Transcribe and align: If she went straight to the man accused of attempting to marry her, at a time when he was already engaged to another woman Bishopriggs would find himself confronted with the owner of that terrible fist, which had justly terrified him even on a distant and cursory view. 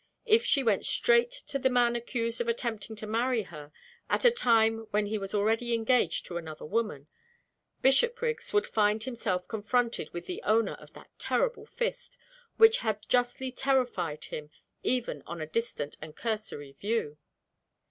If 0.25 0.43
she 0.43 0.63
went 0.63 0.83
straight 0.83 1.29
to 1.45 1.59
the 1.59 1.69
man 1.69 1.95
accused 1.95 2.41
of 2.41 2.47
attempting 2.47 2.95
to 2.95 3.05
marry 3.05 3.43
her, 3.43 3.71
at 4.09 4.25
a 4.25 4.31
time 4.31 4.87
when 4.89 5.05
he 5.05 5.19
was 5.19 5.35
already 5.35 5.75
engaged 5.75 6.25
to 6.25 6.37
another 6.37 6.65
woman 6.65 7.05
Bishopriggs 7.83 8.51
would 8.51 8.65
find 8.65 9.03
himself 9.03 9.47
confronted 9.47 10.09
with 10.11 10.25
the 10.25 10.41
owner 10.41 10.73
of 10.73 10.93
that 10.93 11.11
terrible 11.19 11.67
fist, 11.67 12.17
which 12.57 12.79
had 12.79 13.07
justly 13.09 13.51
terrified 13.51 14.23
him 14.23 14.49
even 14.81 15.21
on 15.27 15.39
a 15.39 15.45
distant 15.45 15.97
and 16.01 16.15
cursory 16.15 16.71
view. 16.71 17.19